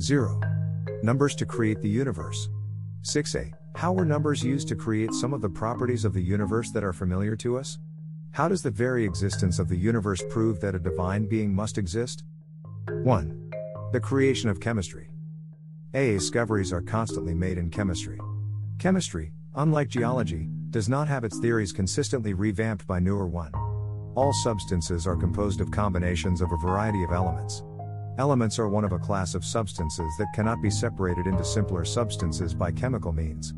[0.00, 0.40] 0.
[1.02, 2.48] Numbers to create the universe.
[3.02, 3.52] 6a.
[3.76, 6.94] How were numbers used to create some of the properties of the universe that are
[6.94, 7.78] familiar to us?
[8.30, 12.24] How does the very existence of the universe prove that a divine being must exist?
[13.02, 13.50] 1.
[13.92, 15.10] The creation of chemistry.
[15.92, 16.14] A.
[16.14, 18.18] Discoveries are constantly made in chemistry.
[18.78, 23.52] Chemistry, unlike geology, does not have its theories consistently revamped by newer one.
[24.14, 27.62] All substances are composed of combinations of a variety of elements.
[28.20, 32.52] Elements are one of a class of substances that cannot be separated into simpler substances
[32.52, 33.54] by chemical means.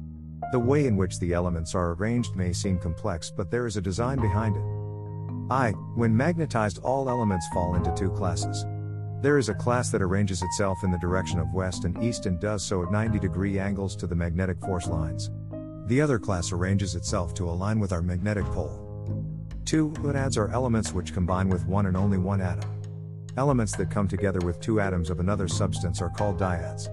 [0.52, 3.82] The way in which the elements are arranged may seem complex, but there is a
[3.82, 5.52] design behind it.
[5.52, 8.64] I, when magnetized, all elements fall into two classes.
[9.20, 12.38] There is a class that arranges itself in the direction of west and east and
[12.38, 15.28] does so at 90 degree angles to the magnetic force lines.
[15.86, 18.78] The other class arranges itself to align with our magnetic pole.
[19.64, 22.81] Two monads are elements which combine with one and only one atom.
[23.38, 26.88] Elements that come together with two atoms of another substance are called dyads.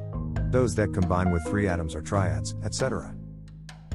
[0.52, 3.14] Those that combine with three atoms are triads, etc.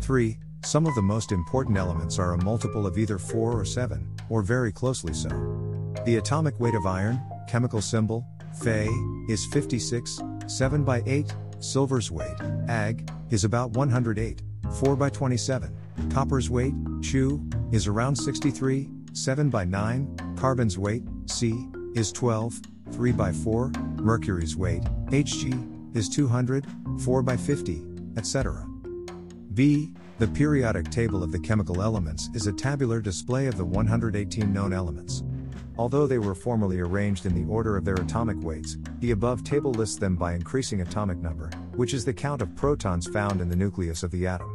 [0.01, 0.39] 3.
[0.63, 4.43] Some of the most important elements are a multiple of either 4 or 7, or
[4.43, 5.29] very closely so.
[6.05, 8.27] The atomic weight of iron, chemical symbol,
[8.63, 8.89] Fe,
[9.29, 12.37] is 56, 7 by 8, silver's weight,
[12.69, 15.75] Ag, is about 108, 4 by 27,
[16.11, 17.43] copper's weight, Chu,
[17.73, 22.61] is around 63, 7 by 9, carbon's weight, C, is 12,
[22.93, 26.67] 3 by 4, mercury's weight, Hg, is 200,
[27.01, 27.83] 4 by 50,
[28.17, 28.67] etc.
[29.55, 29.93] B.
[30.19, 34.73] The periodic table of the chemical elements is a tabular display of the 118 known
[34.73, 35.25] elements.
[35.77, 39.73] Although they were formerly arranged in the order of their atomic weights, the above table
[39.73, 43.57] lists them by increasing atomic number, which is the count of protons found in the
[43.57, 44.54] nucleus of the atom.